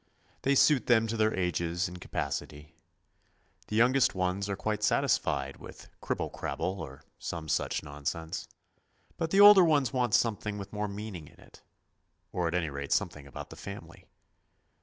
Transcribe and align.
They 0.41 0.55
suit 0.55 0.87
them 0.87 1.05
to 1.05 1.15
their 1.15 1.31
ages 1.37 1.87
and 1.87 2.01
capacity. 2.01 2.73
The 3.67 3.75
youngest 3.75 4.15
ones 4.15 4.49
are 4.49 4.55
quite 4.55 4.81
satisfied 4.81 5.57
with" 5.57 5.89
Kribble 6.01 6.31
krabble," 6.31 6.79
or 6.79 7.03
some 7.19 7.47
such 7.47 7.83
nonsense; 7.83 8.47
but 9.17 9.29
the 9.29 9.41
older 9.41 9.63
ones 9.63 9.93
want 9.93 10.15
something 10.15 10.57
with 10.57 10.73
more 10.73 10.87
meaning 10.87 11.27
in 11.27 11.39
it, 11.39 11.61
or 12.31 12.47
at 12.47 12.55
any 12.55 12.71
rate 12.71 12.91
something 12.91 13.27
about 13.27 13.51
the 13.51 13.55
family. 13.55 14.07